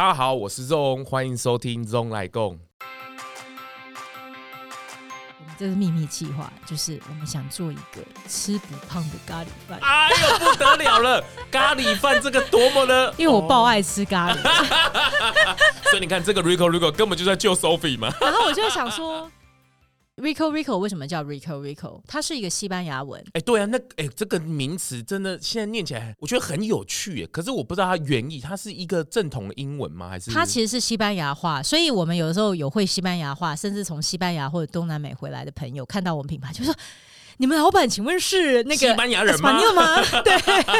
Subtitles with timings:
[0.00, 2.58] 大家好，我是 ZONG，欢迎收听咙来共。
[5.38, 9.78] 我们这是秘密计划，就是我们想做一个吃不胖的咖喱饭。
[9.82, 11.22] 哎呦，不得了了！
[11.52, 14.40] 咖喱饭这个多么的， 因为我爆爱吃咖喱，
[15.90, 18.10] 所以你看这个 Rico Rico 根本就在救 Sophie 嘛。
[18.22, 19.30] 然后我就想说。
[20.16, 22.02] Rico Rico 为什么叫 Rico Rico？
[22.06, 23.18] 它是一个西班牙文。
[23.28, 27.26] 哎、欸，对啊，那哎、欸，这个名词真的现在念起来，我觉得很有趣耶。
[27.28, 30.10] 可是我不知道它原意，它是一个正统的英文吗？
[30.10, 31.62] 还是它其实是西班牙话？
[31.62, 36.74] 所以我们有的时候有会西班牙话，甚至从西班牙或者东南美回来的朋友，看到我们品牌就说
[37.38, 39.58] ：“你们老板，请问是那个西班牙人吗？”
[40.22, 40.34] 对。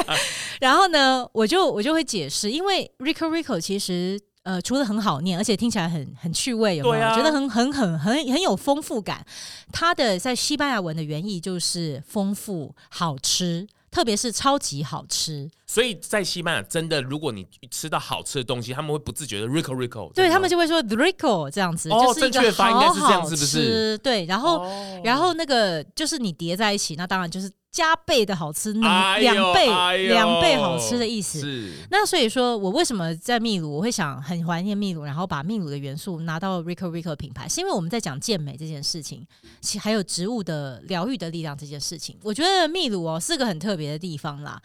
[0.61, 4.21] 然后呢，我就我就会解释，因为 Rico Rico 其实。
[4.43, 7.05] 呃，除了很好念，而且听起来很很趣味，有没有？
[7.05, 9.25] 啊、觉得很很很很很有丰富感。
[9.71, 15.51] 它的在西班牙文的原意就是丰富、好吃，特别是超级好吃。
[15.67, 27.51] 所以在西班牙，真的，如果你吃到好吃的东西，他们会不自觉的 Rico Rico，对他们就会说 Rico 这样子，哦、就是一个好好吃，好是是对，然后、哦、然后那个就是你叠在一起，那当然就是。
[27.71, 29.67] 加倍的好吃，两两倍
[30.09, 31.41] 两、哎、倍好吃的意思。
[31.41, 39.25] 是那所以说我为什么在秘鲁，我会想很怀念秘鲁，然后把秘鲁的元素拿到 Rico Rico 品牌，是因为我们在讲健美这件事情，
[39.61, 42.17] 其还有植物的疗愈的力量这件事情。
[42.23, 44.61] 我觉得秘鲁哦是个很特别的地方啦。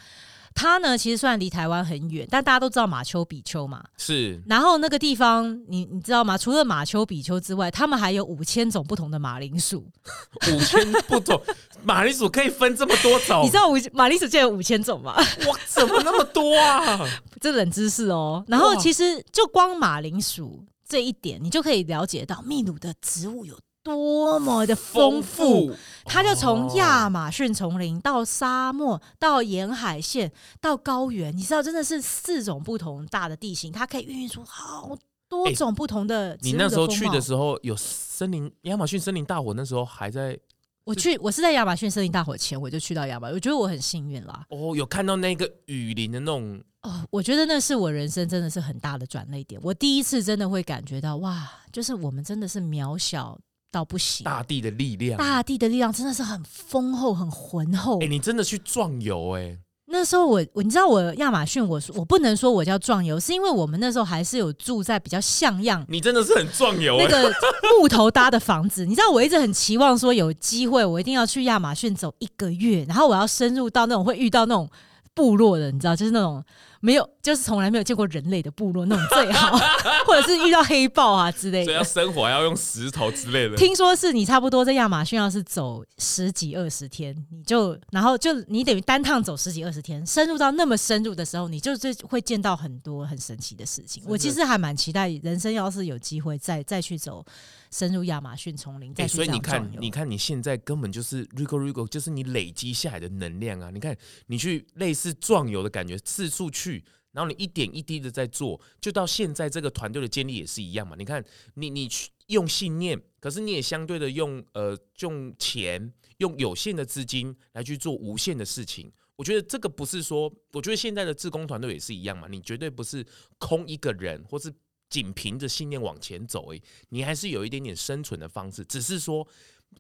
[0.56, 3.84] 它呢，其实虽然离台湾很远，但大家都知道马丘比丘嘛。
[3.98, 4.42] 是。
[4.48, 6.38] 然后那个地方，你你知道吗？
[6.38, 9.86] 除了马丘比丘之外，他们还有五千种不同的马铃薯。
[10.50, 11.40] 五千不同
[11.84, 13.44] 马铃薯可以分这么多种？
[13.44, 15.14] 你知道五马铃薯就有五千种吗？
[15.46, 17.06] 哇，怎么那么多啊？
[17.42, 18.44] 这冷知识哦。
[18.48, 23.56] 然后其实就光马铃薯这一点，你就可以了解到秘鲁的植物有。
[23.86, 25.72] 多么的丰富，
[26.06, 34.98] 它就从亚马逊丛林到沙漠，到沿海线，到高原，你知道，真的是四种不同大的地形，它可以孕育出好
[35.30, 36.40] 多种不同的，的。
[36.42, 40.36] 你那时候去的时候，有森林亚马逊森林大火，那时候还在。
[40.84, 44.46] 我去，我是在亚马逊森林大火前，我就去到亚马逊，我觉得我很幸运啦。
[44.50, 46.60] 哦，有看到那个雨林的那种。
[46.82, 49.62] 哦，我觉得那是我人生真的是很大的转捩点。
[49.64, 53.40] 我第一次真的会感觉到，哇，就是我们真的是渺小。
[53.76, 57.98] 到不行，大地的力量，大地的力量真的是很丰厚、很浑厚。
[58.00, 59.58] 哎、欸，你真的去壮游哎？
[59.88, 65.86] 那时候我，我你知道我亚马逊，我我不能说我叫壮游，是因为我们那时候还是有住在比较像样。
[65.90, 67.30] 你真的是很壮游，那个
[67.78, 68.86] 木头搭的房子。
[68.86, 74.70] 你知道我一直很期望说有机会，我一定要去亚马逊走一个月，然后我要深入到那种会遇到那种
[75.14, 76.42] 部落的，你知道，就是那种。
[76.86, 79.58] 没有，就是从来没有见过人类的部落那种最好，
[80.06, 81.66] 或者是遇到黑豹啊之类的。
[81.66, 83.58] 所以要生活要用石头之类的。
[83.58, 94.04] 听说是你差不多在亚马逊要是走十几二十天，你就然后就你等于单趟走十几二十天，深入到那么深入的时候，你就是会见到很多很神奇的事情。
[94.06, 97.26] 我其实还蛮期待人生要是有机会再再去走。
[97.72, 103.70] 深入亚马逊丛林，所以你看，你看你现在根本就是 Rico Rico，就是你累积下来的能量啊！
[103.70, 103.94] 你看，
[104.28, 106.75] 你去类似壮游的感觉，四处去，
[107.12, 110.96] 然后你一点一滴的在做，就到现在这个团队的建立也是一样嘛。
[110.98, 111.24] 你看，
[111.56, 118.92] 你你去用信念，可是你也相对的用呃用钱，用有限的资金来去做无限的事情。
[119.16, 122.28] 我觉得这个不是说，我觉得现在的志工团队也是一样嘛。
[122.30, 123.06] 你绝对不是
[123.38, 124.54] 空一个人，或是。
[124.88, 128.64] 仅凭着信念往前走，诶，你还是有一点点生存的方式。
[128.64, 129.28] 只是说，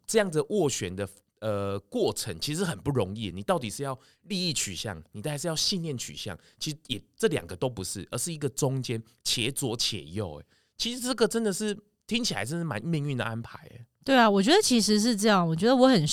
[0.06, 1.08] 这样子斡旋的
[1.46, 3.30] 呃过程其实很不容易。
[3.30, 6.36] 你到底是要利益取向，你还是要信念取向？
[6.60, 10.38] 其实也这两个都不是，而是一个中间且左且右。
[10.38, 10.46] 诶，
[10.76, 13.60] 其实这个真的是听起来真是蛮命运的安排。
[13.70, 15.48] 诶，对啊，我觉得其实是这样。
[15.48, 16.04] 我觉得我很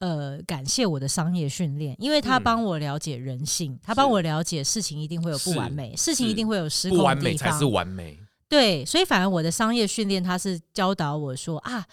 [0.00, 8.18] 呃感谢我的商业训练，因为他帮我了解人性，他帮我了解事情一定会有不完美，事情一定会有失不完美才是完美。
[8.48, 11.86] 对，所以反而我的商业训练，他是教导我说啊。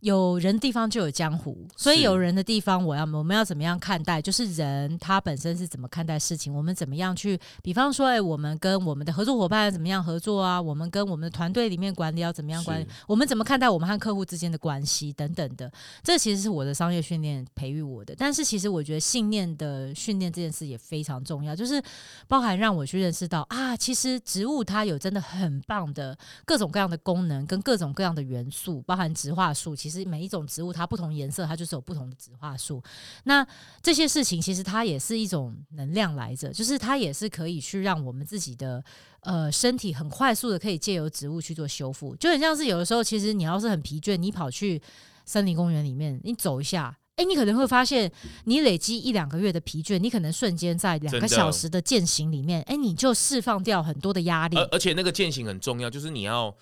[0.00, 4.22] 有人的地方就有江湖，所以有人的地方，我要我们要怎么样看待？
[4.22, 6.54] 就是人他本身是怎么看待事情？
[6.54, 7.36] 我们怎么样去？
[7.64, 10.62] 比方说，哎，我们跟我们的合作伙伴怎么样合作啊？
[10.62, 12.86] 我们跟我们的团队里面管理要怎么样管理？
[13.08, 15.68] 我们怎么看待我们和客户之间的关系等等的？
[16.04, 18.14] 这其实是我的商业训练培育我的。
[18.16, 21.82] 但是，其实我觉得信念的训练这件事也非常重要，就是
[22.28, 29.74] 包含让我去认识到啊，其实植物它有真的很棒的各种各样的功能跟各种各样的元素，包含植化素。
[29.74, 32.82] 其实每一种植物，它不同颜色，它就是有不同的植化素。
[33.24, 33.46] 那
[33.82, 38.82] 这些事情，其实它也是一种能量来着，就是它也是可以去让我们自己的
[39.20, 42.14] 呃身体很快速的可以借由植物去做修复。
[42.16, 44.80] 就很像是有的时候，其实你要是很疲倦，你跑去
[45.24, 46.98] 森林公园里面，你走一下。
[47.16, 48.08] 哎，你可能会发现，
[48.44, 54.56] 你累积一两个月的疲倦，你可能瞬间在两个小时的践行里面，哎，你就释放掉很多的压力。
[54.56, 56.56] 而而且那个践行很重要，就是你要，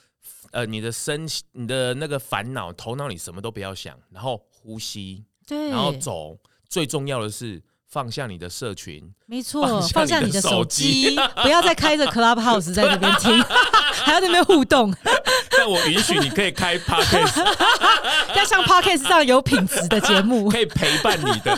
[0.53, 6.39] 呃，你的身，你的那个烦恼，头脑里什么都不要想，然后呼吸，对，然后走。
[6.69, 7.63] 最重要的是
[7.97, 13.43] 放下你的社群，没错，放下你的手机，不要再开着 Clubhouse 在那边听，
[14.05, 14.95] 还要在那边互动。
[15.57, 17.43] 但我允许你可以开 Podcast，
[18.37, 21.57] 要像 Podcast 上有品质的节目， 可以陪伴你的。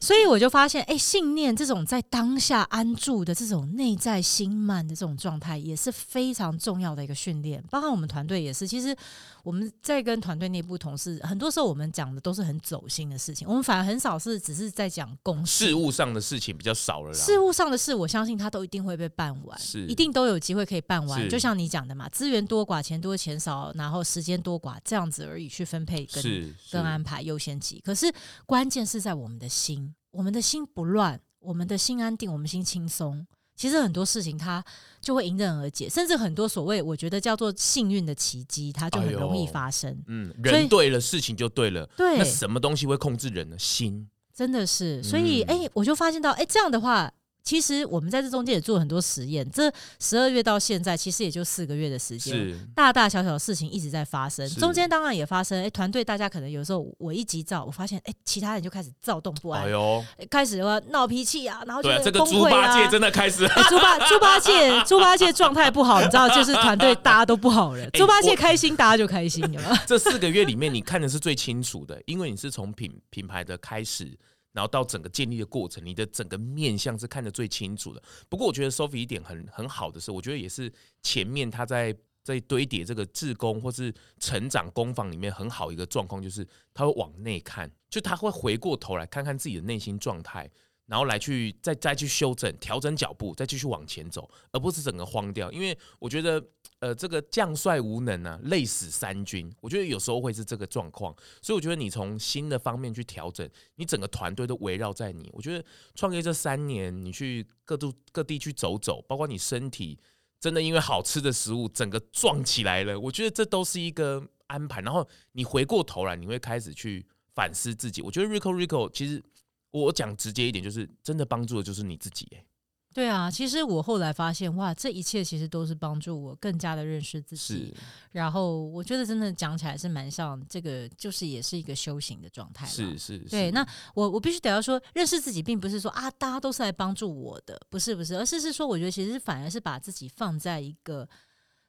[0.00, 7.62] 所以我就发现，哎，信念这种在当下安住的这种内在心慢的这种状态，也是非常重要的一个训练。
[7.70, 8.96] 包括我们团队也是，其实
[9.42, 17.18] 我们在跟团队内部同事，很多时候我们讲的都是很走心的事情，我们反而很少是只是在讲公事务上的事情比较少了啦。
[17.18, 21.28] 事务上的事，我相信他都一定会被办完，是一定都有机会可以办完。
[21.28, 27.80] 就像你讲的嘛，资源多寡、钱多钱少，然后时间多寡这样子而已，去分配跟跟安排优先级。
[27.84, 28.12] 可是
[28.46, 29.94] 关键是在我们的心。
[30.12, 33.26] 我们的心不乱，我们的心安定，我们心轻松。
[33.54, 34.64] 其实很多事情它
[35.00, 39.90] 就会迎刃而解，甚至很多所谓我觉得叫做幸运的奇迹，它就很容易发生。
[39.90, 41.86] 哎、嗯，人对了，事情就对了。
[41.96, 43.58] 对，那什么东西会控制人呢？
[43.58, 45.02] 心，真的是。
[45.02, 47.12] 所以，哎、嗯，我就发现到，哎，这样的话。
[47.42, 54.48] 其实我们在这中间也做很多实验，这十二月到现在其实也就四个月的时间，大大小小的事情一直在发生。
[54.50, 61.90] 中间当然也发生，哎，团队大家可能有时候我一急躁，我发现哎，其他人就开始躁动不安，哎呦，开始要闹脾气啊，然后就。
[62.02, 67.90] 这个猪八戒真的开始，猪八猪八戒猪八戒状态不好，你知道，就是团队大家都不好了。
[67.94, 69.76] 猪八戒开心，大家就开心，有没有？
[69.86, 74.18] 这四个月里面，你看的是最清楚的，因为你是从品品牌的开始。
[74.52, 78.02] 然后到整个建立的过程，你的整个面向是看得最清楚的。
[78.28, 80.72] 不过我觉得 Sophie 一点很很好的是，我觉得也是
[81.02, 90.50] 前面他在在堆叠这个自工或是成长工坊里面很好一个状况，就是他会往内看，就他会回过头来看看自己的内心状态。
[90.86, 95.50] 然后来去再再去修正、调整脚步，再继续往前走，而不是整个慌掉。
[95.50, 96.44] 因为我觉得，
[96.82, 99.48] 呃，这个将帅无能啊，累死三军。
[99.60, 105.30] 我觉得有时候会是这个状况，所以我觉得你从新的方面去调整，你整个团队都围绕在你。
[105.32, 105.64] 我觉得
[105.94, 109.96] 创业这三年，你去各度各地去走走，包括你身体
[110.40, 112.98] 真的因为好吃的食物整个壮起来了。
[112.98, 114.80] 我觉得这都是一个安排。
[114.80, 118.02] 然后你回过头来，你会开始去反思自己。
[118.02, 119.22] 我觉得 Rico Rico 其实。
[119.70, 122.44] 我讲直接一点，就是真的帮助的就是你自己，欸。
[122.92, 127.74] 对啊，其实我后来发现，哇，这一切其实都是帮助我更加的认识自己。
[128.10, 132.66] 然后我觉得真的讲起来是蛮像这个，就是也是一个修行的状态。
[132.66, 133.18] 是是。
[133.18, 141.08] 对，那我我必须得要说，认识自己并不是说啊，大家都是来帮助我的，不是不是，而是是说，我觉得其实反而是把自己放在一个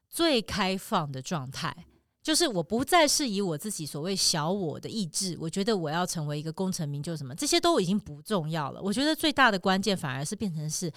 [0.10, 1.86] 最开放的状态。
[2.24, 8.82] 就是我不再是以我自己所谓小我的意志，我觉得我要成为一个功成名就什么，这些都已经不重要了。
[8.82, 10.90] 我觉得最大的关键反而是变成是，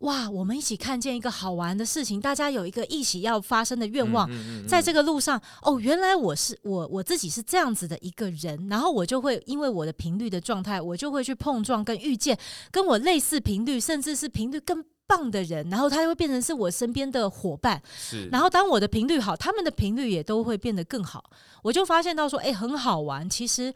[0.00, 4.30] 哇，我们一起看见一个好玩的事情，大家有一个一起要发生的愿望，
[4.68, 12.38] 在这个路上，哦，原来我是我我自己是这样子的一个人，然后我就会因为我的频率的状态，我就会去碰撞跟遇见
[12.70, 14.84] 跟我类似频率，甚至是频率更。
[15.08, 17.82] 棒的人，然后他就会变成是我身边的伙伴。
[17.98, 21.30] 是，然后当我的频率好，他们的频率也都会变得更好。
[21.62, 23.28] 我就发现到说，哎，很好玩。
[23.28, 23.74] 其实，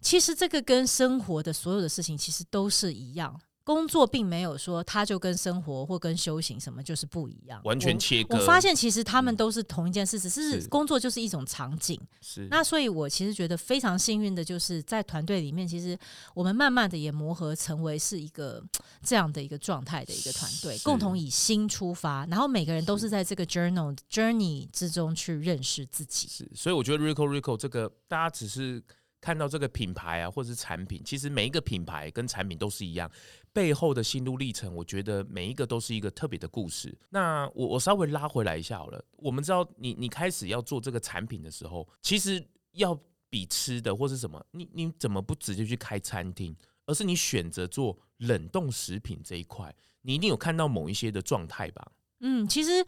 [0.00, 3.34] 其实这个跟生活的所有的事情其实都是一样。
[3.68, 8.36] 工作并没有说它就跟生活或跟修行什么就是不一样，完全切割。
[8.36, 12.00] 我，我发现其实他们都是同一件事，只是工作就是一种场景。
[12.22, 15.98] 是，那所以我其实觉得非常幸运的就是在团队里面，其实
[16.32, 18.64] 我们慢慢的也磨合成为是一个
[19.04, 26.26] 这样的一个状态的一个团队，共同以心出发，然后每个人都是在这个 journal journey 之中去认识自己。
[26.26, 28.82] 是，所以我觉得 Rico Rico 这个大家只是。
[29.20, 33.10] 看到这个品牌啊，或者是产品，其实每一个品牌跟产品都是一样，
[33.52, 36.96] 背后的心路历程，我觉得每一个都是一个特别的故事。
[37.10, 42.98] 那我我稍微拉回来一下好了，我们知道你你开始要做这个产品的时候，其实要
[43.28, 46.56] 比吃的或是什么，你你怎么不直接去开餐厅，
[46.86, 51.90] 而是你选择做冷冻食品这一块，你一定有看到某一些的状态吧？
[52.20, 52.86] 嗯，其实。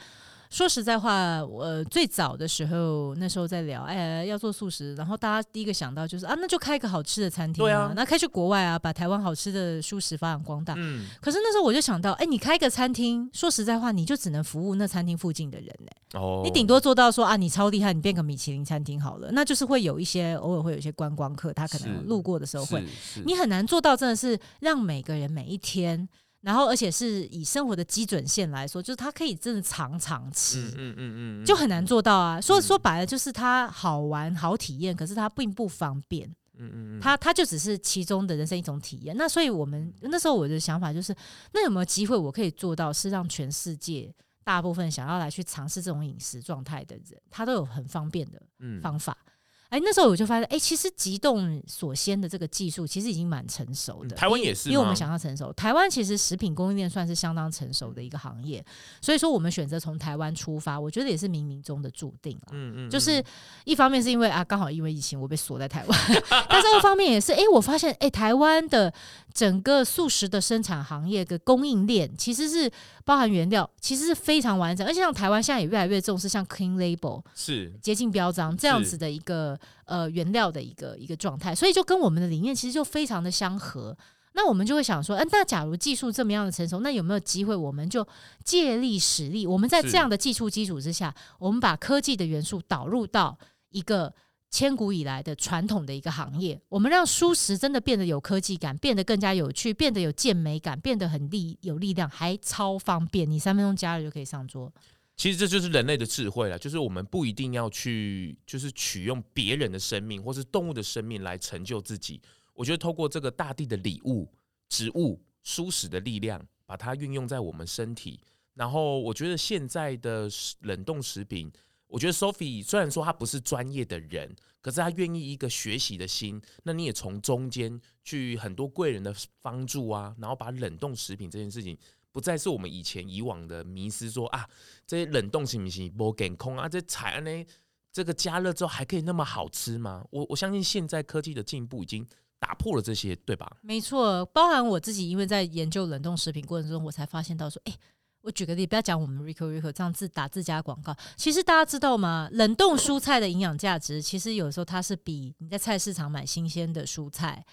[0.50, 10.74] 说实在话，我最早的时候那时候在聊，哎，要做素食，然后大家第一个想到就是啊，那就开一个好吃的餐厅啊，那开去国外啊，把台湾好吃的素食发扬光大。
[10.76, 16.18] 嗯，可是那时候我就想到，哎，你开个餐厅，说实在话，你就只能服务那餐厅附近的人呢。
[16.18, 22.84] 哦，你顶多做到说啊，你超厉害，你变个米其林餐厅好了，那就是会有一些偶尔会有一些观光客，他可能路过的时候会，
[23.24, 26.08] 你很难做到真的是让每个人每一天。
[26.42, 32.40] 然后，而且是以生活的基准线来说，就是它可以真的常常吃，嗯嗯嗯嗯，就很难做到啊。
[32.40, 36.26] 说说白了，就是它好玩、好体验，可是它并不方便。
[36.56, 39.16] 嗯嗯嗯，它它就只是其中的人生一种体验。
[39.16, 41.14] 那所以我们那时候我的想法就是，
[41.52, 48.42] 那有没有机会我可以做到，是让全世界大部分想要来去尝试这种饮食状态的人，他都有很方便的
[48.80, 49.16] 方法。
[49.26, 49.29] 嗯
[49.70, 54.16] 哎，那时候我就发现，哎，其实急冻锁鲜的这个技术其实已经蛮成熟的。
[54.16, 55.52] 台湾也是，因为我们想要成熟。
[55.52, 58.64] 台湾其实食品供应链算是相当成熟的一个行业，
[59.00, 62.50] 所以说我们选择从台湾出发，我觉得也是冥冥中的注定啊。
[62.50, 63.22] 嗯嗯，就是
[63.64, 65.98] 一方面是因为啊，刚好因为疫情我被锁在台湾，
[66.48, 68.92] 但是二方面也是，哎，我发现，哎，台湾的
[69.32, 72.68] 整个素食的生产行业的供应链其实是
[73.10, 79.58] 包含原料，其实是非常完整，而且像台湾现在也越来越重视像 clean label 是洁净标章这样子的一个。
[79.90, 83.96] 呃，原料的一个一个状态，所以就跟我们的理念其实就非常的相合。
[84.34, 88.06] 那我们就会想说，嗯、呃，那假如技术这么样的成熟，那有没有机会，我们就
[88.44, 89.44] 借力使力？
[89.48, 93.36] 我们在这样的技术基础之下，我们把科技的元素导入到
[93.70, 94.14] 一个
[94.50, 104.72] 千古以来的传统的一个行业，我们让蔬食真的变得有科技感，变得更加有趣，变得有健美感，变得很力有力量，还超方便，你三分钟加热就可以上桌。
[105.16, 112.20] 其实这就是人类的智慧了，就是我们不一定要去，就是取用别人的生命或是动物的生命来成就自己。
[112.54, 114.28] 我觉得透过这个大地的礼物、
[114.68, 118.18] 植物、蔬食的力量，把它运用在我们身体。
[118.54, 120.28] 然后，我觉得现在的
[120.62, 121.50] 冷冻食品，
[121.90, 126.40] 我觉得 Sophie 虽然说他不是专业的人，可是他愿意一个学习的心。
[126.62, 131.76] 那你也从中间去很多贵人的帮助啊，然后把冷冻食品这件事情。
[132.12, 134.44] 不再是我们以前以往的迷失说，啊，
[134.84, 135.92] 这些冷冻行不行？
[135.92, 137.46] 不健康啊，这菜呢，
[137.92, 140.04] 这个加热之后还可以那么好吃吗？
[140.10, 142.04] 我我相信现在科技的进步已经
[142.40, 143.56] 打破了这些，对吧？
[143.62, 147.72] 没错，包含我自己，因为在研究冷冻食品过程中，我才发现到说，哎，
[148.22, 152.28] 我举个例，不要讲我们 Rico Rico 这样自打自家广告，其实大家知道吗？
[152.32, 157.44] 冷冻蔬菜的营养价值，其实有时候它是比你在菜市场买新鲜的蔬菜。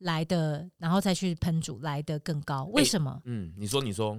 [0.00, 2.64] 来的，然后再去烹煮，来的更高。
[2.72, 3.20] 为什么？
[3.26, 4.18] 嗯，你说，你说，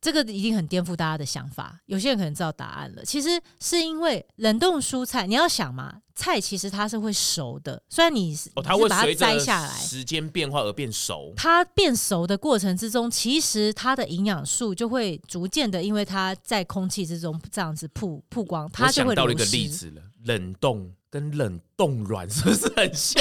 [0.00, 1.78] 这个一定很颠覆大家的想法。
[1.86, 3.04] 有些人可能知道答案了。
[3.04, 7.82] 其实是因为冷冻蔬菜，你要想嘛，菜其实它是会熟的。
[7.88, 11.32] 虽然你是，哦，它会把它摘下来，时间变化而变熟。
[11.36, 20.92] 它变熟的过程之中，其实它的营养素就会逐渐的，因为它在空气之中这样子曝曝光，它就会到了一个例子了，冷冻。
[21.12, 23.20] 跟冷冻卵是不是很像？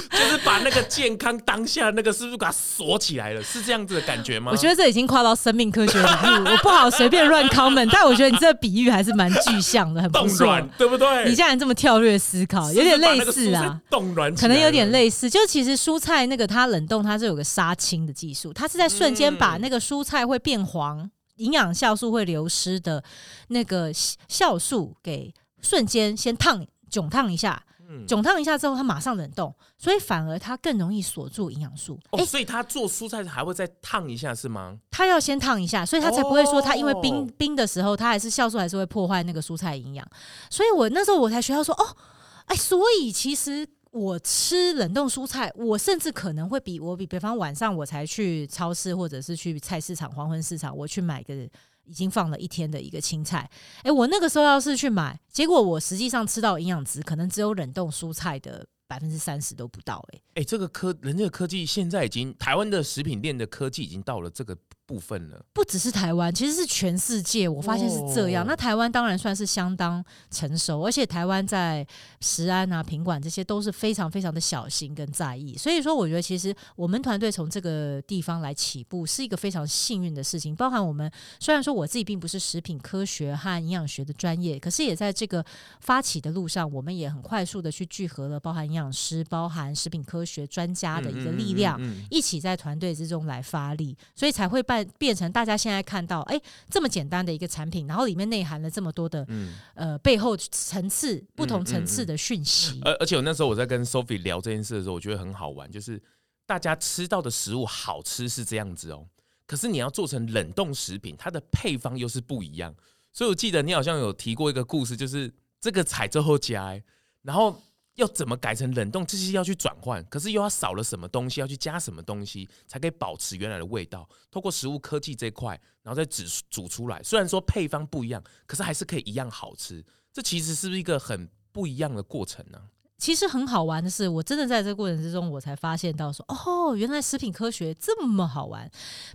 [0.10, 3.42] 就是把那个健康当下那个是不是把它锁起来了？
[3.42, 4.50] 是这样子的感觉吗？
[4.52, 7.88] 我觉得这已经跨到生命科学领域，我不好随便乱 comment。
[7.92, 11.28] 但我觉得你这个比喻还是蛮具象的，很不错，对不对？
[11.28, 13.80] 你现在这么跳跃思考，有点类似啊。
[13.90, 23.02] 冻软可能有点类似，就其实蔬菜那个它冷冻，它是有个杀青的技术，它是在瞬间把那个蔬菜会变黄、营养酵素会流失的
[23.48, 25.32] 那个酵素给。
[25.60, 27.60] 瞬间先烫窘烫一下，
[28.06, 31.98] 窘烫一下之后，它马上冷冻，所以反而它更容易锁住营养素。
[32.10, 34.76] 哦，所以它做蔬菜还会再烫一下是吗？
[34.90, 40.06] 它要先烫一下，所以它才不会说它因为冰冰的时候，它还是酵素还是会破坏那个蔬菜营养。
[40.50, 41.96] 所以我那时候我才学到说，哦，
[42.44, 51.48] 哎，所以其实我吃冷冻蔬菜，我甚至可能会比我比比方晚上我才去超市或者是去菜市场黄昏市场，我去买个。
[51.88, 53.50] 已经放了一天的一个青菜，
[53.82, 64.56] 诶，我那个时候要是去买，结果我实际上吃到营养值可能只有冷冻蔬菜的百分之三十都不到，诶，诶，这个科人这个科技现在已经台湾的食品店的科技已经到了这个。
[64.88, 67.46] 部分了，不只是台湾，其实是全世界。
[67.46, 68.42] 我发现是这样。
[68.42, 71.86] 哦、那台湾当然算是相当成熟，而且台湾在
[72.22, 75.54] 食安啊、品管这些都是非常非常的小心跟在意。
[75.58, 80.56] 所以说，我觉得其实我们团队从这个地方来起步是一个非常幸运的事情。
[80.56, 85.44] 包含我们虽然说我自己并不是食品科学和营养学的专业，可是也在这个
[85.80, 94.77] 发起的路上，我们也很快速的去聚合了包含营养师、包含食品科学专家的一个力量，嗯嗯嗯嗯、一起在团队之中来发力，所以才会办。
[94.98, 102.80] 变成大家现在看到，哎、欸，这么简单的一个产品，然后里面内含了这么多的，嗯、呃，背后层次不同层次的讯息。
[102.84, 106.02] 而、嗯嗯嗯、而且我那时候我在跟 Sophie 聊这件事的时候，我觉得很好玩，就是
[106.46, 109.06] 大家吃到的食物好吃是这样子哦，
[109.46, 112.74] 可是你要做成冷冻食品，它的配方又是不一样。
[113.12, 116.80] 所以我记得你好像有提过一个故事，就是这个菜最后加，
[117.22, 117.60] 然后。
[117.98, 119.04] 要怎么改成冷冻？
[119.04, 124.08] 这些要去转换，可是又要少了什么东西，要去加什么东西，才可以保持原来的味道？
[124.30, 127.02] 透过食物科技这块，然后再煮煮出来。
[127.02, 129.84] 虽然说配方不一样，可是还是可以一样好吃。
[130.12, 132.70] 这其实是不是一个很不一样的过程呢？
[132.98, 138.68] 其实很好玩的是，我真的在这个过程之中，我才发现到说，哦，原来食品科学这么好玩。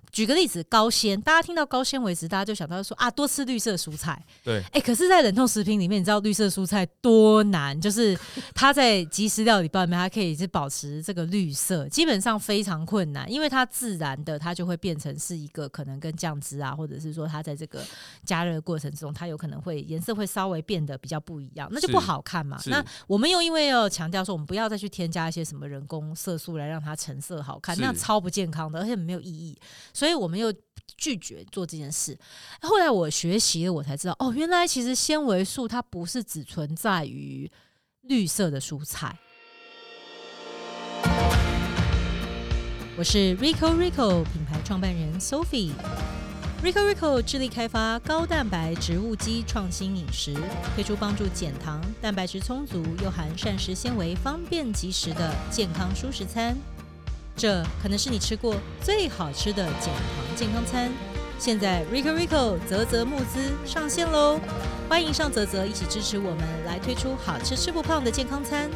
[0.09, 4.23] 举个例子，高纤，大家听到高纤维时，大家就想到说啊，多吃绿色蔬菜。
[4.41, 7.79] 对，哎、欸，可是，在冷冻食品里面，你知道绿色蔬菜多难？
[7.79, 8.17] 就是
[8.55, 17.81] 它在即食料理包里面，它可以是保持这个绿色，基本上非常困难，因为它自然的，它就会变成是一个可能跟酱汁啊，或者是说它在这个
[18.23, 22.57] 加热过程中，它有可能会颜色会稍微变得比较不一样，那就不好看嘛。
[22.67, 29.59] 那我们又因为要强调说，我们不要再去添加一些什么人工色素来让它成色好看，那超不健康的，而且没有意义。
[29.93, 30.53] 所以我们又
[30.95, 32.17] 拒绝做这件事。
[32.61, 37.51] 后来我学习了，我才知道，哦，原来其实纤维素它不是只存在于
[38.01, 39.17] 绿色的蔬菜。
[42.95, 45.71] 我是 Rico Rico 品牌创办人 Sophie。
[46.63, 50.33] Rico Rico 致力开发高蛋白植物基创新饮食，
[50.73, 56.55] 推出帮助减糖、蛋白质充足又含膳食纤维、方便即食的健康舒适餐。
[57.35, 60.89] 这可能是你吃过最好吃的减糖健康餐。
[61.37, 64.39] 现在 Rico Rico 泽泽募资上线喽，
[64.87, 68.71] 欢迎上泽泽一起支持我们，来推出好吃吃不胖的健康餐。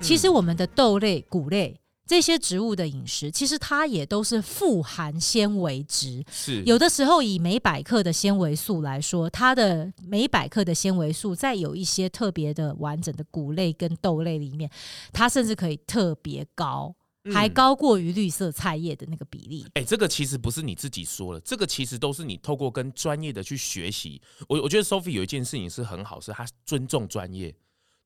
[0.00, 1.81] 其实我们的豆类、谷类。
[2.12, 6.22] 这些植物的饮食，其实它也都是富含纤维质。
[6.30, 14.70] 是有的时候以每百克的纤维素来说，它的每百克的纤维素，在有一些特别的完整的谷类跟豆类里面，
[15.10, 16.94] 它甚至可以特别高，
[17.32, 19.62] 还高过于绿色菜叶的那个比例。
[19.68, 24.20] 哎、嗯欸，这个其实不是你自己说的，这个其实都是你透过跟专业的去学习。
[24.46, 27.54] 我我觉得 Sophie 有一件事情是很好，是她尊重专业。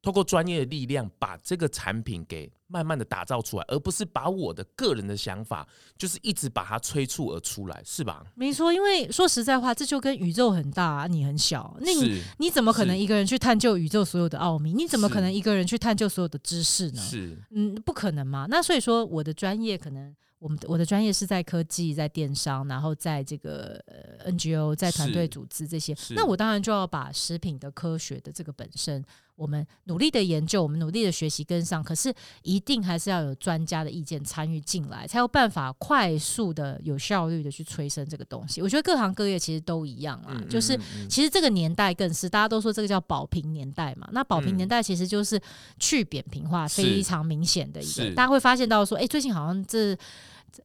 [0.02, 5.66] 透过专业的力量，把这个产品给慢慢的打造出来，而不是把我的个人的想法，
[5.98, 8.24] 就是一直把它催促而出来，是吧？
[8.36, 14.72] 没错，因为说实在话，这就跟宇宙很大，你很小，那你你怎么可能一个人去探究宇宙所有的奥秘？
[14.72, 17.02] 你怎么可能一个人去探究所有的知识呢？
[17.02, 18.46] 是，嗯，不可能嘛。
[18.48, 23.82] 那所以说，我的专业可能，我们我的专业是在科技，在电商，然后在这个
[24.24, 29.04] NGO，在团队组织这些，那我当然就要把食品的科学的这个本身。
[29.36, 32.12] 我们努力的研究，我们努力的学习跟上，可是
[32.42, 38.62] 一定还是要有专家的意见参与进来，才有办法快速的、有效率的去催生这个东西。
[38.62, 40.78] 我觉得各行各业其实都一样啊，嗯、就是
[41.08, 44.08] 其实这个年代更是大家都说这个叫保平年代嘛。
[44.12, 45.40] 那保平年代其实就是
[45.78, 49.96] 去扁平化非常明显的一个，大家会发现到说，哎，最近好像这。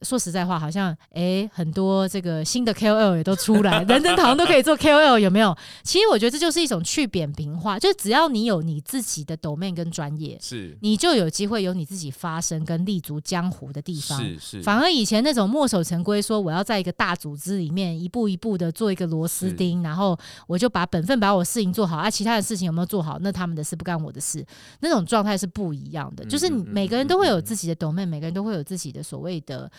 [0.04, 5.56] 说实在话，好像哎，很多这个新的 KOL 也都出来， 人人好像都可以做 KOL，有没有？
[5.84, 14.20] 其实我觉得这就是一种去扁平化，就只要你有你自己的 domain 跟专业，是，你就有机会有你自己发声跟立足江湖的地方。
[14.20, 14.62] 是是。
[14.62, 20.18] 反而以前那种墨守成规，说我要在一个大组织里面一步一步的做一个螺丝钉，然后
[20.48, 24.46] 我就把本分把我事情做好，啊，其他的事情有没有做好，那他们的事不干我的事，
[24.80, 26.26] 那种状态是不一样的。
[26.26, 29.71] 就是每个人都会有自己的 domain，每个人都会有自己的所谓的。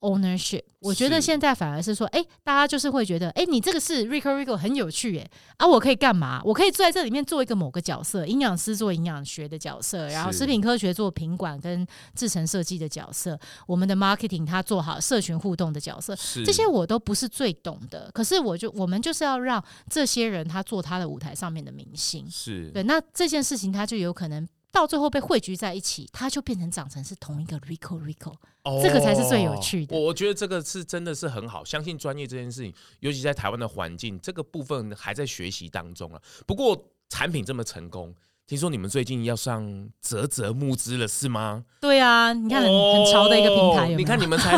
[0.00, 6.42] ownership，我觉得现在反而是说，哎、欸，大家就是会觉得，哎、欸，你这个是 Rico Rico 很有趣，哎，啊，我可以干嘛？
[6.44, 22.70] 我可以坐在这里面做一个某个角色，营养师做营养学的角色，然后食品科学做品管跟制成设计的角色，我们的 marketing 他做好社群互动的角色，这些我都不是最懂的，可是我就我们就是要让这些人他做他的舞台上面的明星，是。
[22.74, 24.46] 对，那这件事情他就有可能。
[24.70, 29.96] 到最后被汇聚在一起，它就变成长成是同一个 Rico Rico，哦，这个才是最有趣的。
[29.96, 36.20] 我觉得这个是真的是很好，相信专业这件事情，尤其在台湾的环境，这个部分还在学习当中啊。
[36.46, 38.14] 不过产品这么成功，
[38.46, 41.64] 听说你们最近要上泽泽募资了，是吗？
[41.80, 44.54] 对啊，你看很很潮的一个平台有有，你看你们才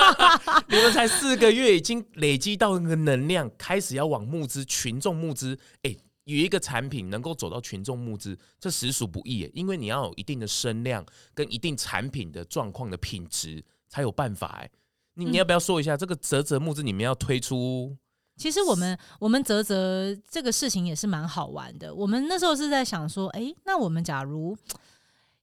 [0.68, 5.94] 你们才四个月，已经累积到那个能量，开始要往募资群众募资，哎。
[6.24, 11.04] 有一个产品能够走到群众募资，这实属不易，因为你要有一定的声量
[11.34, 14.60] 跟一定产品的状况的品质，才有办法。
[14.60, 14.70] 哎，
[15.14, 17.96] 你你要不要说一下这个泽泽募资你们要推出？
[18.36, 21.92] 其实我们我们泽泽这个事情也是蛮好玩的。
[21.92, 24.56] 我们那时候是在想说，哎，那我们假如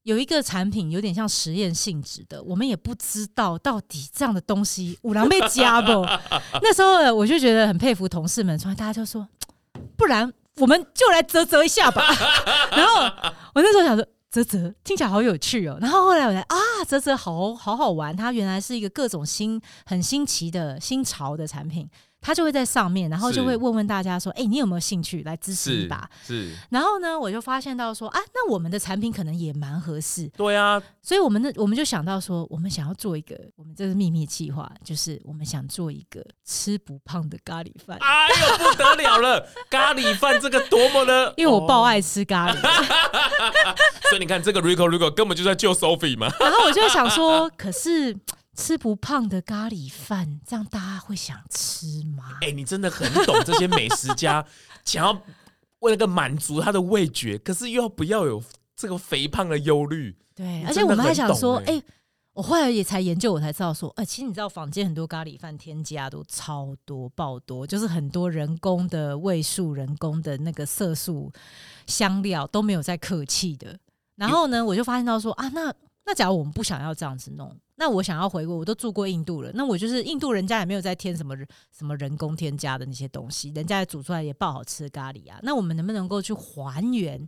[0.03, 5.91] 有一个产品有点像实验性质的，我们也不知道到底这样的东西五郎被加不？
[6.63, 9.27] 那时候我就觉得很佩服同事们，所以大家就说，
[9.97, 10.33] 不然。
[10.59, 12.03] 我们就来啧啧一下吧，
[12.71, 13.03] 然后
[13.53, 16.55] 我那时候想说啧啧听起来好有趣哦，然后后来我来啊
[16.87, 21.89] 啧啧好好好玩，它原来是一个各种新很新奇的新潮的产品，
[22.21, 26.53] 他就会在上面，然后就会问问大家说：“哎、欸，你有没有兴趣来支持一把？”是。
[26.69, 37.97] 然后呢，我就发现到说：“啊，那我们的产品可能也蛮合适。”对啊，所以我们的我们就想到说，我们想要做一个，我们这是秘密计划，就是我们想做一个吃不胖的咖喱饭。
[38.01, 39.47] 哎呦，不得了了！
[39.71, 43.75] 咖喱饭这个多么的，因为我爆爱吃咖喱，哦、
[44.09, 46.27] 所以你看这个 Rico Rico 根本就在救 Sophie 嘛。
[46.39, 48.15] 然后我就想说，可是。
[48.59, 52.39] 吃不胖的咖喱饭，这样大家会想吃吗？
[52.41, 54.45] 哎、欸，你真的很懂这些美食家，
[54.83, 55.23] 想要
[55.79, 58.43] 为了个满足他的味觉，可是又要不要有
[58.75, 60.13] 这个肥胖的忧虑？
[60.35, 61.83] 对，而且我们还想说，哎、欸，
[62.33, 71.31] 我后来也才研究，我才知道说，哎、欸，其实你知道坊间很多咖喱饭添加都超多爆多，就是很多人工的味素、人工的那个色素、
[71.87, 73.79] 香料都没有在客气的。
[74.15, 75.73] 然后呢，我就发现到说啊，那
[76.05, 77.55] 那假如我们不想要这样子弄。
[77.79, 79.49] 那我想要回国，我都住过印度了。
[79.53, 81.33] 那我就是印度人家也没有在添什么
[81.75, 85.39] 什么人工添加的那些东西，人家也煮出来也爆好吃的咖喱啊。
[85.43, 87.25] 那我们能不能够去还原？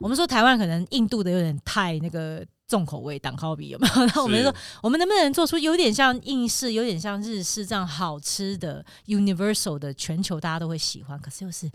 [0.00, 4.06] 我们说台湾可能印度的有点太那个重口味，挡烤比有没有？
[4.16, 4.52] 那我们说，
[4.82, 11.70] 我们能不能做出有点像印式、有点像日式这样好吃的 universal 的全球大家都会喜欢，可是又是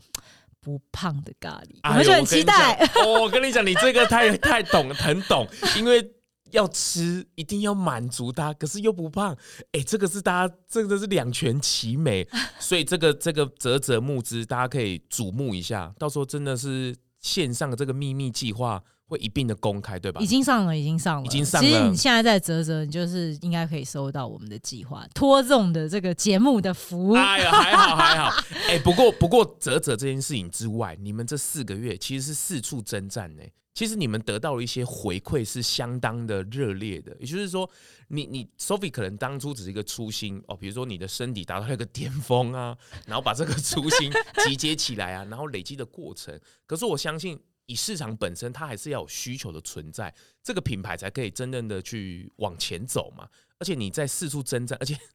[0.59, 1.79] 不胖的咖喱？
[1.89, 2.77] 我们就很期待。
[3.07, 6.11] 我跟你讲，你这个太太懂，很懂，因为。
[6.51, 9.33] 要吃一定要满足他，可是又不胖，
[9.71, 12.27] 哎、欸，这个是大家这个是两全其美，
[12.59, 20.21] 所以这个这个泽泽募资，大家可以瞩目一下，到时候真的是线上的这个秘密计划会一并的公开，对吧？
[20.21, 21.67] 已经上了，已经上了，已经上了。
[21.67, 27.13] 其实你现在在啧啧，你就是应该可以收到我们的计划，托这的这个节目的福。
[27.13, 28.29] 哎呀，还好还好，
[28.69, 33.43] 哎、欸，不过不过啧啧这件事情之外，你们这四个月其实是四处征战呢。
[33.73, 37.69] 其实你们得到了一些回馈是相当的热烈的，也就是说
[38.09, 44.11] 你，你你 Sophie 可能当初只是一个初心哦，比如说你的身体达到一个巅峰啊，然后把这个初心
[44.43, 46.37] 集结起来啊，然后累积的过程。
[46.65, 47.39] 可是我相信，
[47.69, 53.29] 以市场本身，它还是要有需求的存在，这个品牌才可以真正的去往前走嘛。
[53.59, 54.97] 而且你在四处征战，而且。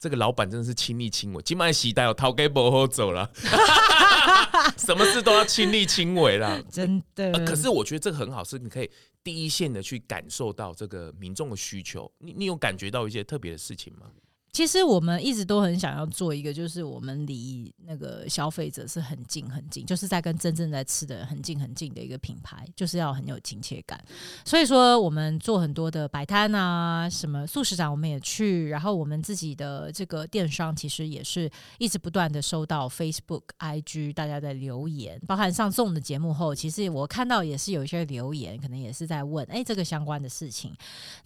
[0.00, 3.30] 这个老板真的是亲力亲为，今晚时代哦，逃给不好走了，
[4.78, 7.44] 什么事都要亲力亲为啦， 真的、呃。
[7.44, 8.90] 可是我觉得这个很好，是你可以
[9.22, 12.10] 第一线的去感受到这个民众的需求。
[12.16, 14.06] 你你有感觉到一些特别的事情吗？
[14.52, 24.02] 其实我们一直都很想要做一个，就是我们离那个消费者是很近很近，就是在跟真正在吃的很近很近的一个品牌，就是要很有亲切感。
[24.44, 40.74] 所以说，我们做很多的摆摊啊，什么素食展我们也去，然后我们自己的这个电商其实也是一直不断的收到 Facebook、IG 大家的留言，包含上综的节目后，其实我看到也是有一些留言，可能也是在问，哎，这个相关的事情。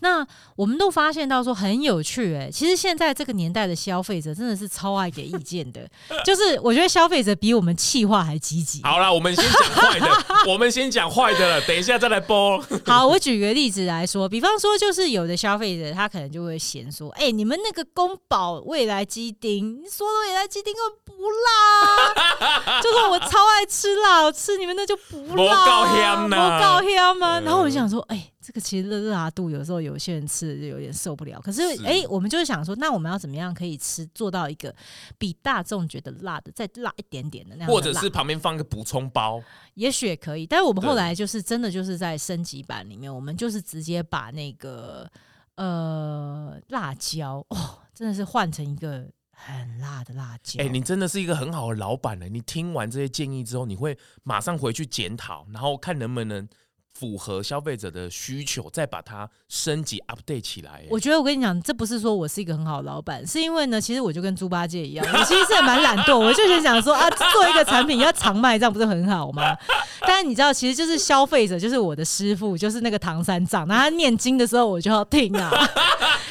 [0.00, 3.13] 那我们都发现到说很有趣，哎，其实现在。
[3.14, 5.88] 这个年代的消费者真的是超爱给意见的，
[6.26, 8.82] 就是我觉得消费者比我们气话还积极。
[8.82, 10.06] 好了，我们先讲坏的，
[10.50, 12.62] 我们先讲坏的了，等一下再来播。
[12.84, 27.40] 好，我举个例子来说，比方说，就是有的消费者他可能就会嫌说，哎、欸，你们那个宫保未来鸡丁，你说的未来鸡丁根本不辣， 就是我超爱吃辣，我吃你们那就不辣，不够香呢，不够香吗？
[27.40, 28.30] 然后我就想说，哎、欸。
[28.54, 34.72] 这个其实热辣度有时候有些人吃就有点受不了，可是哎、欸，我们就是想说，那我们要怎么样可以吃做到一个
[35.18, 39.42] 比大众觉得辣的再辣一点点的那样的，或者是旁边放一个补充包，
[39.74, 40.46] 也许也可以。
[40.46, 45.10] 但是我们后来就是真的就是在升级版里面，我们就是直接把那个
[45.56, 50.62] 呃辣椒哦，真的是换成一个很辣的辣椒。
[50.62, 52.28] 哎、欸，你真的是一个很好的老板呢。
[52.28, 56.48] 你听完这些建议之后，你会马上回去检讨，然后看能不能。
[56.98, 60.84] 符合消费者的需求，再把它升级 update 起来。
[60.88, 66.18] 我觉得我跟你讲，这不是说我是一个很好的老板，是因为呢，其实我就跟猪八戒一样，我其实是蛮懒惰。
[66.18, 69.56] 我就是想说啊，做一个产品要常卖，这样不是很好吗？
[70.02, 75.50] 但是你知道，其实就是消费者就是我的师傅，就是那个唐三藏，那他念经的时候我就要听啊，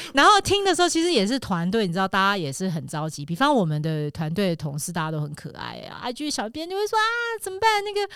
[0.14, 3.24] 然后听的时候其实也是团队，你知道，大家也是很着急。
[3.24, 7.04] 比方我们的团队的同事，大家都很可爱啊，IG 小编就会说啊，
[7.40, 7.82] 怎么办？
[7.84, 8.12] 那个。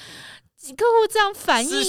[0.76, 1.84] 客户这样反应耶，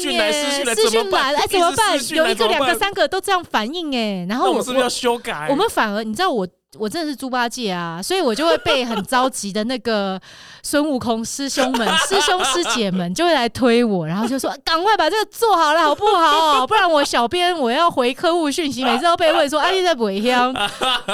[0.75, 1.97] 私讯来了，哎，怎么办？
[2.15, 5.47] 有一个、两个、三个都这样反应哎，然后我们是不是要修改？
[5.49, 6.47] 我们反而，你知道我，我
[6.89, 10.21] 真的是猪八戒啊，所以我就会被很着急的那个
[10.62, 16.67] 孙悟空师兄们、师兄师姐们就会来推我，然后就说：“赶快把这个做好了，好不好？
[16.67, 20.53] 不然我小编我要回客户讯息，每次都被问说：‘哎，你在不会香？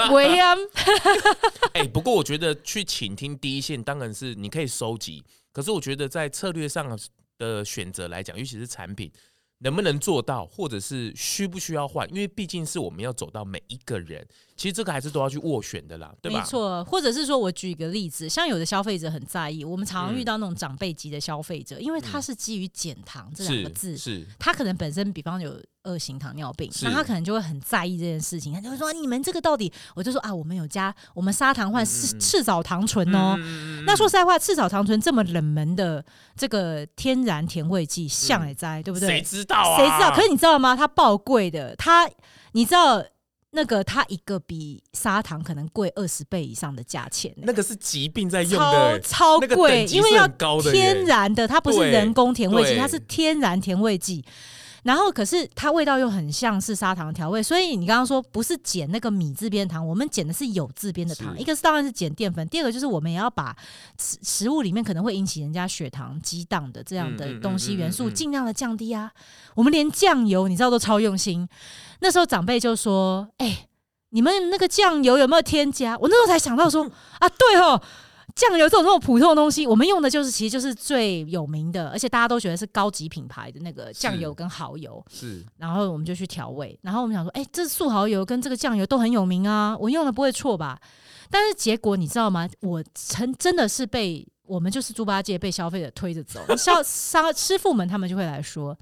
[0.08, 0.58] 不会香？’
[1.74, 6.98] 哎，不过我觉得去倾听第一线当然是你可以收集，可是我觉得在策略上。
[7.38, 9.12] 的选择来讲，尤其是产品，
[9.60, 12.10] 能不能做到，或者是需不需要换？
[12.10, 14.26] 因为毕竟是我们要走到每一个人。
[14.58, 16.40] 其实这个还是都要去斡旋的啦，对吧？
[16.40, 33.36] 没错，或者是说我举一个例子，像有的消费者很在意，我们常常遇到那种长辈级的消费者，嗯、因为他是基于减糖这两个字，是，是他可能本身比方有二型糖尿病，那他可能就会很在意这件事情，他就会说你们这个到底，我就说啊，我们有加我们砂糖换赤赤藻糖醇哦。
[33.38, 36.04] 嗯、那说实在话，赤草糖醇这么冷门的
[36.36, 39.08] 这个天然甜味剂，像也摘，对不对？
[39.10, 39.78] 谁知道啊？
[39.78, 40.12] 谁知道？
[40.12, 40.76] 可是你知道吗？
[40.76, 42.10] 它爆贵的，它
[42.52, 43.04] 你知道。
[43.58, 50.28] 那个它一个比砂糖可能贵二十倍以上的价钱，那个是疾病在用的，超超贵，因为要
[50.60, 54.26] 天然的，的它不是人工甜味剂，它是天然甜味剂。
[54.86, 61.36] 然后可是它味道又很像是砂糖调味，所以你刚刚说不是减那个米字边糖，我们减的是有字边的糖。
[61.40, 63.56] 一个是当然是减淀粉，第二个就是我们也要把
[64.00, 69.12] 食食物里面可能会引起人家血糖激荡的这样的东西元素尽量的降低啊。
[69.56, 71.50] 我们连酱油你知道都超用心。
[72.02, 73.68] 那时候长辈就说：“哎、欸，
[74.10, 76.84] 你们那个酱油有没有添加？”我那时候才想到说
[77.18, 77.82] ：“啊，对哦。”
[78.36, 85.04] 酱油这种这么普通的东西，我们用的就是其实就是最有名的，而且大家都觉得是高级品牌的那个酱油跟蚝油。
[85.10, 90.78] 是，然后我们就去调味，然后我们想说，哎、欸，这素蚝油跟这个酱油都很有名啊，我用的不会错吧？
[91.30, 92.48] 但是结果你知道吗？
[92.60, 98.78] 我曾真的是被我们就是猪八戒被消费者推着走，消商师傅们他们就会来说。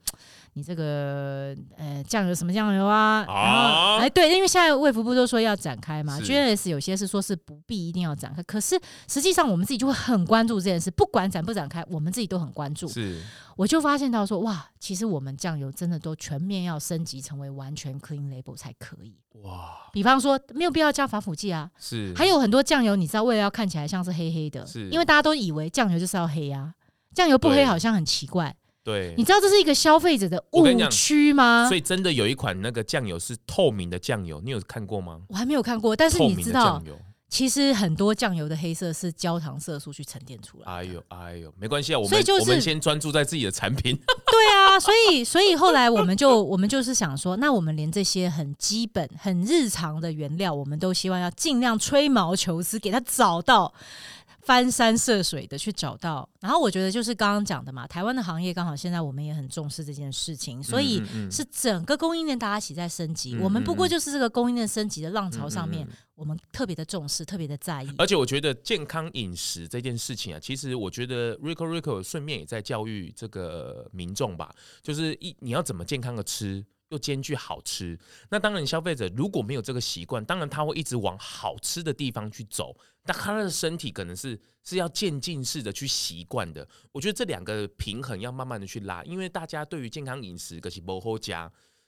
[0.56, 3.26] 你这个呃酱油什么酱油啊？
[3.28, 12.88] 然后哎对，因为现在卫福部都说要展开嘛，GNS 有些是说是不必一定要展开，可是实际上我们自己就会很关注这件事，不管展不展开，我们自己都很关注。
[12.88, 13.22] 是，
[13.56, 19.16] 我就发现到说哇，其实我们酱油真的都全面要升级成为完全 clean label 才可以。
[19.42, 26.76] 哇，比方说没有必要加防腐剂啊，是，还有很多酱油你知道为了要看起来像是黑黑的，是因为大家都以为酱油就是要黑啊，
[27.16, 28.56] 酱油不黑好像很奇怪。
[28.84, 31.66] 对，你知道这是一个消费者的误区吗？
[31.70, 35.22] 所以真的有一款那个酱油是透明的酱油，你有看过吗？
[35.30, 36.84] 我还没有看过，但是你知道，
[37.30, 40.72] 其实很多酱油的黑色是焦糖色素去沉淀出来。
[40.72, 43.96] 哎呦哎呦，没关系啊，我们、就是、我们先专注在自己的产品。
[44.06, 53.74] 对啊，所以所以后来我们就 我们就是想说，那我们连这些很基本、很日常的原料，我们都希望要尽量吹毛求疵，给它找到。
[54.46, 61.02] 翻山涉水的去找到，然后我觉得就是刚刚讲的嘛，台湾的行业刚好现在我们也很重视这件事情，所以
[61.32, 63.38] 是整个供应链大家一起在升级。
[63.38, 67.90] 我们不过就是这个供应链升级的浪潮上面，我们特别的重视，特别的在意。
[67.98, 76.66] 而且我觉得健康饮食这件事情啊，其实我觉得 Rico Rico 顺便也在教育这个民众吧，就是一你要怎么健康的吃。
[76.90, 77.98] 又兼具好吃，
[78.30, 86.68] 那当然消费者如果没有这个习惯，当然他会一直往好吃的地方去走，但他的身体可能是是要渐进式的去习惯的。
[86.92, 91.32] 我觉得这两个平衡要慢慢的去拉，因为大家对于健康饮食可是不好吃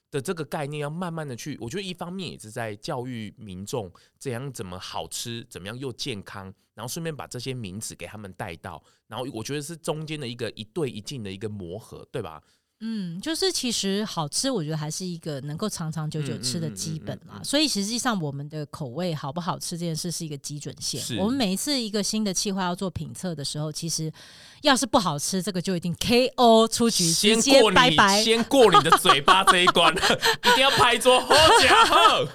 [0.08, 12.40] 的这个概念要慢慢的去，我觉得一方面也是在教育民众怎样怎么好吃，怎么样又健康，然后顺便把这些名词给他们带到，然后我觉得是中间的一个一对一进的一个磨合，对吧？
[12.80, 17.40] 嗯，就是其实好吃，我觉得还是一个能够长长久久吃的基本嘛。
[17.42, 21.18] 所以实际上我们的口味好不好吃这件事是一个基准线。
[21.18, 24.12] 我们每一次一个新的计划要做评测的时候，其实
[24.60, 28.20] 要是不好吃，这个就一定 KO 出局，直接拜拜。
[28.22, 29.94] 先过你的嘴巴这一关，
[30.44, 32.28] 一定要拍桌好家伙！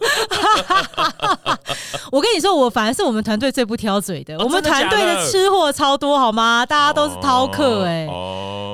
[2.12, 4.40] 我跟你说，我反而是我们团队最不挑嘴的。
[4.40, 6.66] 我们团队的吃货超多，好吗？
[6.66, 8.08] 大家都是饕客哎，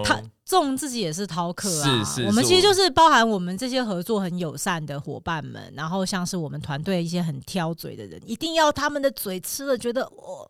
[0.06, 0.18] 他。
[0.48, 10.50] 众自己也是饕客啊，是是是，我们其实就是包含我们这些合作很友善的伙伴们，然后像是我们团队一些很挑嘴的人，一定要他们的嘴吃了觉得哦，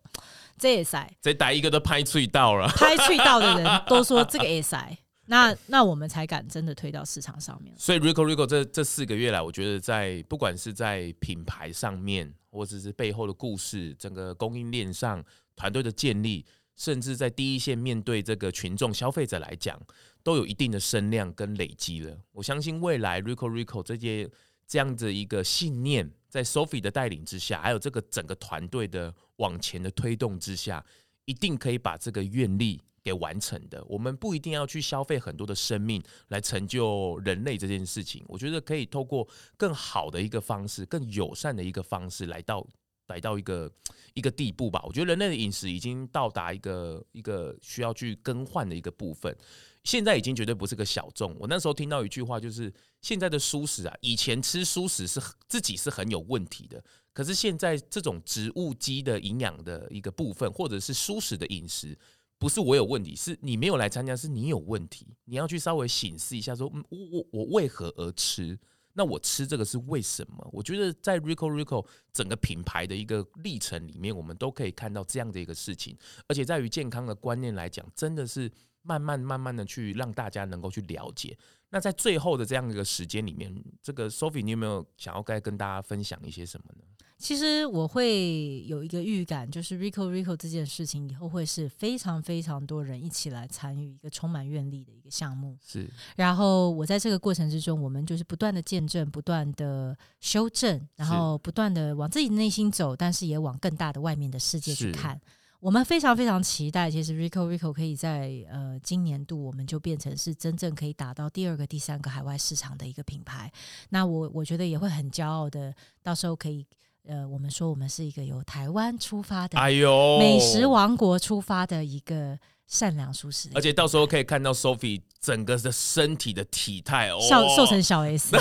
[0.56, 7.74] 这也塞，这打一个都拍脆到了，拍脆到的人都说这个 也塞，那那我们才敢真的推到市场上面。
[7.76, 15.24] 所以 Rico Rico 这这四个月来，我觉得在不管是在品牌上面，或者是背后的故事，整个供应链上
[15.56, 16.46] 团队的建立。
[16.78, 19.78] 甚至在第一线面对这个群众消费者来讲，
[20.22, 22.16] 都有一定的声量跟累积了。
[22.32, 24.30] 我相信未来 Rico Rico 这些
[24.66, 30.82] 这样子一个信念，在 Sophie 的带领之下，还有这个整个团队的往前的推动之下，
[31.24, 33.84] 一定可以把这个愿力给完成的。
[33.86, 42.64] 我们不一定要去消费很多的生命来成就人类这件事情，我觉得可以透过更好的一个方式，更友善的一个方式来到。
[43.08, 43.70] 来到一个
[44.14, 49.36] 一个地步吧，我觉得人类的饮食已经到达一个一个需要去更换的一个部分。
[49.84, 51.34] 现在已经绝对不是个小众。
[51.38, 56.82] 我那时候听到一句话，就是现在的蔬食啊，以前吃蔬食是自己是很有问题的，
[57.14, 61.96] 可是现在这种植物基的营养的一个部分，或者是蔬食的饮食，
[62.38, 65.06] 不是我有问题，是你没有来参加，是你有问题。
[65.24, 68.58] 你要去稍微醒思一下说，说、嗯、我我我为何而吃？
[68.98, 70.44] 那我吃这个是为什么？
[70.52, 75.96] 我觉得在 Rico Rico 整个品牌的一个历程里面，我们都可以看到这样的一个事情。
[76.26, 78.50] 而且在于健康的观念来讲，真的是
[78.82, 81.38] 慢慢慢慢的去让大家能够去了解。
[81.70, 86.84] 那在最后的这样一个时间里面，这个 Sophie，你有没有想要该跟大家分享一些什么呢？
[87.18, 95.58] 其实我会有一个预感，就是 Rico Rico 这件事情以后会是非常非常多人一起来参与一个充满愿力的一个项目。
[95.60, 105.20] 是，然后我在这个过程之中，我们就是不断的见证，不断的修正，然后不断的往自己内心走，但是也往更大的外面的世界去看。
[105.58, 113.52] 我们非常非常期待，其实 Rico Rico 可以在呃今年度，我们就变成是真正可以打到第二个、第三个海外市场的一个品牌。
[113.88, 116.64] 那我我觉得也会很骄傲的，到时候可以。
[117.08, 128.36] 呃，我们说我们是一个由台湾出发的，哎呦，美食王国出发的一个善良舒适，而且到时候可以看到 Sophie 整个的身体的体态哦，瘦瘦成小 S。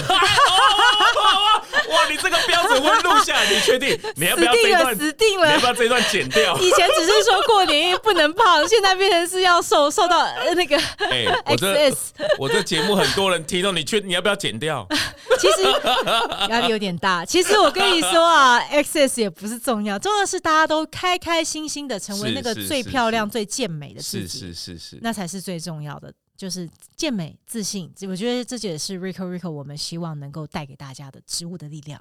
[1.89, 3.49] 哇，你这个标准会录下来？
[3.49, 3.97] 你确定？
[4.17, 4.93] 你要不要这一段？
[4.93, 5.47] 死定了！
[5.47, 6.57] 你要不要这一段剪掉？
[6.57, 10.77] 以前只是说过年不能胖，现在变成是要瘦，瘦到那个。
[11.09, 11.89] 哎、欸，我这
[12.37, 14.85] 我这节目很多人听到，你确你要不要剪掉？
[15.37, 15.63] 其实
[16.49, 17.23] 压力有点大。
[17.25, 26.13] 其实我跟你说啊，XS 也不是重要，重要的是大家都开开心心的成为那个最漂亮、最健美的自己，是是是是，那才是最重要的。
[26.35, 31.99] 就是健美自信，我觉得这也是 Rico Rico 我们希望能够带给大家的植物的力量。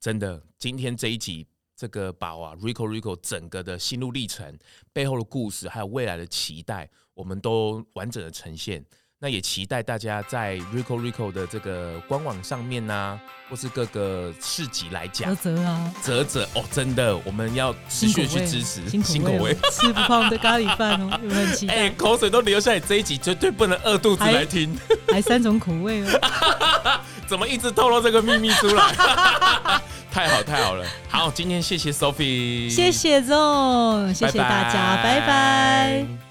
[0.00, 4.58] 真的，今天这一集这个把啊 Rico Rico 整个的心路历程
[4.94, 8.82] 背后的故事，还有未来的期待，我们都完整的呈现。
[9.18, 21.74] 那也期待大家在 Rico Rico 的这个官网上面呢、啊，或是各个市集来讲，泽泽啊，泽泽哦，真的，我们要持续去支持，新口味，吃不胖的咖喱饭哦，有没有很期待？
[21.88, 28.92] 哎，口水都流下来，这一集绝对不能饿肚子来听，还，还三种口味哦， 怎么一直透露这个秘密出来？
[30.12, 35.20] 太好太好了，好，今天谢谢 Sophie，谢谢 Zoe，谢谢大家，拜拜。
[35.20, 36.25] 拜拜。